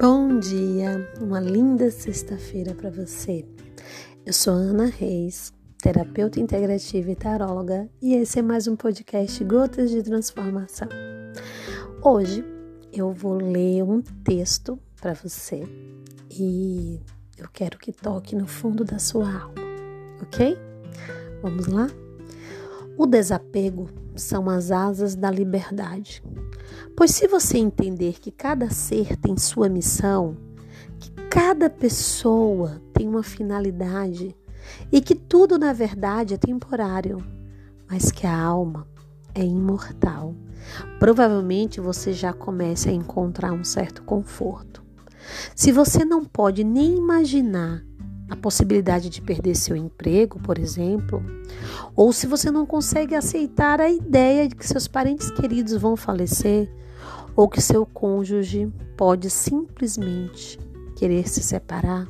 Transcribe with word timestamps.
Bom 0.00 0.38
dia, 0.38 1.12
uma 1.20 1.40
linda 1.40 1.90
sexta-feira 1.90 2.72
para 2.72 2.88
você. 2.88 3.44
Eu 4.24 4.32
sou 4.32 4.54
Ana 4.54 4.86
Reis, 4.86 5.52
terapeuta 5.76 6.38
integrativa 6.38 7.10
e 7.10 7.16
taróloga, 7.16 7.90
e 8.00 8.14
esse 8.14 8.38
é 8.38 8.42
mais 8.42 8.68
um 8.68 8.76
podcast 8.76 9.42
Gotas 9.42 9.90
de 9.90 10.00
Transformação. 10.00 10.86
Hoje 12.00 12.44
eu 12.92 13.10
vou 13.12 13.34
ler 13.34 13.82
um 13.82 14.00
texto 14.00 14.78
para 15.00 15.14
você 15.14 15.64
e 16.30 17.00
eu 17.36 17.48
quero 17.52 17.76
que 17.76 17.90
toque 17.90 18.36
no 18.36 18.46
fundo 18.46 18.84
da 18.84 19.00
sua 19.00 19.26
alma, 19.26 19.62
ok? 20.22 20.56
Vamos 21.42 21.66
lá? 21.66 21.88
O 22.96 23.04
desapego 23.04 23.88
são 24.18 24.48
as 24.50 24.70
asas 24.70 25.14
da 25.14 25.30
liberdade. 25.30 26.22
Pois 26.96 27.12
se 27.12 27.26
você 27.26 27.58
entender 27.58 28.18
que 28.20 28.30
cada 28.30 28.70
ser 28.70 29.16
tem 29.16 29.36
sua 29.36 29.68
missão, 29.68 30.36
que 30.98 31.10
cada 31.30 31.70
pessoa 31.70 32.82
tem 32.92 33.08
uma 33.08 33.22
finalidade 33.22 34.36
e 34.90 35.00
que 35.00 35.14
tudo 35.14 35.58
na 35.58 35.72
verdade 35.72 36.34
é 36.34 36.36
temporário, 36.36 37.24
mas 37.88 38.10
que 38.10 38.26
a 38.26 38.36
alma 38.36 38.86
é 39.34 39.42
imortal, 39.42 40.34
provavelmente 40.98 41.80
você 41.80 42.12
já 42.12 42.32
começa 42.32 42.90
a 42.90 42.92
encontrar 42.92 43.52
um 43.52 43.64
certo 43.64 44.02
conforto. 44.02 44.82
Se 45.54 45.72
você 45.72 46.04
não 46.04 46.24
pode 46.24 46.64
nem 46.64 46.96
imaginar 46.96 47.84
a 48.28 48.36
possibilidade 48.36 49.08
de 49.08 49.22
perder 49.22 49.54
seu 49.54 49.74
emprego, 49.74 50.38
por 50.38 50.58
exemplo, 50.58 51.22
ou 51.96 52.12
se 52.12 52.26
você 52.26 52.50
não 52.50 52.66
consegue 52.66 53.14
aceitar 53.14 53.80
a 53.80 53.90
ideia 53.90 54.48
de 54.48 54.54
que 54.54 54.66
seus 54.66 54.86
parentes 54.86 55.30
queridos 55.30 55.74
vão 55.74 55.96
falecer, 55.96 56.70
ou 57.34 57.48
que 57.48 57.60
seu 57.60 57.86
cônjuge 57.86 58.70
pode 58.96 59.30
simplesmente 59.30 60.58
querer 60.96 61.28
se 61.28 61.42
separar, 61.42 62.06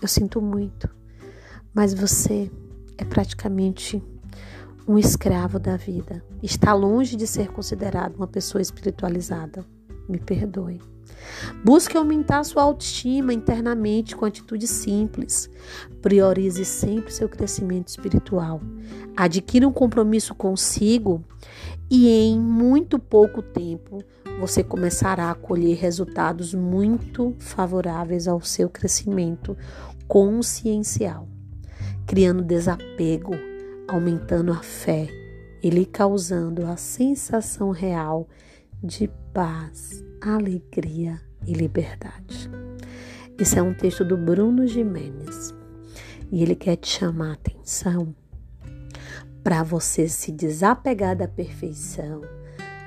eu 0.00 0.08
sinto 0.08 0.40
muito, 0.40 0.88
mas 1.74 1.92
você 1.92 2.50
é 2.96 3.04
praticamente 3.04 4.02
um 4.88 4.98
escravo 4.98 5.58
da 5.58 5.76
vida. 5.76 6.24
Está 6.42 6.72
longe 6.72 7.16
de 7.16 7.26
ser 7.26 7.52
considerado 7.52 8.16
uma 8.16 8.26
pessoa 8.26 8.60
espiritualizada. 8.60 9.64
Me 10.08 10.18
perdoe. 10.18 10.80
Busque 11.62 11.94
aumentar 11.94 12.42
sua 12.44 12.62
autoestima 12.62 13.34
internamente 13.34 14.16
com 14.16 14.24
atitudes 14.24 14.70
simples. 14.70 15.50
Priorize 16.00 16.64
sempre 16.64 17.12
seu 17.12 17.28
crescimento 17.28 17.88
espiritual. 17.88 18.62
Adquira 19.14 19.68
um 19.68 19.72
compromisso 19.72 20.34
consigo 20.34 21.22
e 21.90 22.08
em 22.08 22.40
muito 22.40 22.98
pouco 22.98 23.42
tempo 23.42 24.02
você 24.40 24.64
começará 24.64 25.30
a 25.30 25.34
colher 25.34 25.76
resultados 25.76 26.54
muito 26.54 27.36
favoráveis 27.38 28.26
ao 28.26 28.40
seu 28.40 28.70
crescimento 28.70 29.54
consciencial, 30.08 31.28
criando 32.06 32.42
desapego, 32.42 33.34
aumentando 33.86 34.50
a 34.50 34.62
fé 34.62 35.08
e 35.62 35.68
lhe 35.68 35.84
causando 35.84 36.64
a 36.64 36.76
sensação 36.78 37.70
real 37.70 38.26
de 38.82 39.10
paz 39.34 40.02
alegria 40.22 41.20
e 41.46 41.52
liberdade. 41.52 42.50
Esse 43.38 43.58
é 43.58 43.62
um 43.62 43.74
texto 43.74 44.04
do 44.04 44.16
Bruno 44.16 44.66
Jimenez 44.66 45.54
e 46.30 46.42
ele 46.42 46.54
quer 46.54 46.76
te 46.76 46.88
chamar 46.88 47.30
a 47.30 47.32
atenção 47.32 48.14
para 49.42 49.62
você 49.62 50.08
se 50.08 50.30
desapegar 50.30 51.16
da 51.16 51.26
perfeição, 51.26 52.20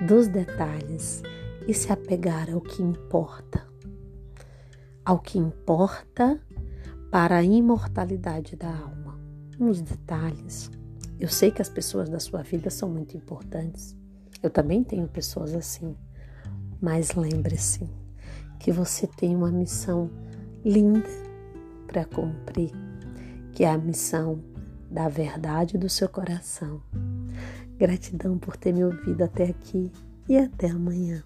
dos 0.05 0.27
detalhes 0.27 1.23
e 1.67 1.73
se 1.73 1.91
apegar 1.91 2.51
ao 2.51 2.61
que 2.61 2.81
importa. 2.81 3.65
Ao 5.03 5.19
que 5.19 5.37
importa 5.37 6.39
para 7.11 7.37
a 7.37 7.43
imortalidade 7.43 8.55
da 8.55 8.69
alma. 8.69 9.19
Nos 9.59 9.81
detalhes. 9.81 10.71
Eu 11.19 11.29
sei 11.29 11.51
que 11.51 11.61
as 11.61 11.69
pessoas 11.69 12.09
da 12.09 12.19
sua 12.19 12.41
vida 12.41 12.69
são 12.69 12.89
muito 12.89 13.15
importantes. 13.15 13.95
Eu 14.41 14.49
também 14.49 14.83
tenho 14.83 15.07
pessoas 15.07 15.53
assim. 15.53 15.95
Mas 16.81 17.13
lembre-se 17.13 17.89
que 18.63 18.71
você 18.71 19.05
tem 19.05 19.35
uma 19.35 19.51
missão 19.51 20.09
linda 20.63 21.09
para 21.85 22.05
cumprir, 22.05 22.71
que 23.51 23.65
é 23.65 23.69
a 23.69 23.77
missão 23.77 24.39
da 24.89 25.09
verdade 25.09 25.77
do 25.77 25.89
seu 25.89 26.07
coração. 26.07 26.81
Gratidão 27.77 28.37
por 28.37 28.55
ter 28.55 28.73
me 28.73 28.85
ouvido 28.85 29.21
até 29.21 29.49
aqui 29.49 29.91
e 30.29 30.37
até 30.37 30.69
amanhã. 30.69 31.21